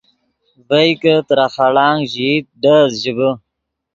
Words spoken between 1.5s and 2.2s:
خڑانگ